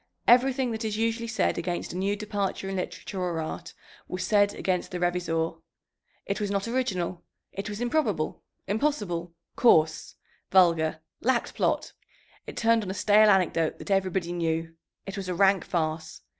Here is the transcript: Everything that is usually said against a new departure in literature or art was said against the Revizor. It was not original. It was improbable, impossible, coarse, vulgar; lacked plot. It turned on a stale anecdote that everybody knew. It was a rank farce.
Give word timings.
Everything 0.27 0.71
that 0.71 0.83
is 0.83 0.97
usually 0.97 1.27
said 1.27 1.59
against 1.59 1.93
a 1.93 1.95
new 1.95 2.15
departure 2.15 2.67
in 2.67 2.75
literature 2.77 3.21
or 3.21 3.39
art 3.39 3.75
was 4.07 4.25
said 4.25 4.51
against 4.55 4.89
the 4.89 4.97
Revizor. 4.99 5.61
It 6.25 6.41
was 6.41 6.49
not 6.49 6.67
original. 6.67 7.23
It 7.51 7.69
was 7.69 7.79
improbable, 7.79 8.41
impossible, 8.65 9.35
coarse, 9.55 10.15
vulgar; 10.49 11.01
lacked 11.21 11.53
plot. 11.53 11.93
It 12.47 12.57
turned 12.57 12.81
on 12.83 12.89
a 12.89 12.95
stale 12.95 13.29
anecdote 13.29 13.77
that 13.77 13.91
everybody 13.91 14.33
knew. 14.33 14.73
It 15.05 15.17
was 15.17 15.29
a 15.29 15.35
rank 15.35 15.63
farce. 15.63 16.21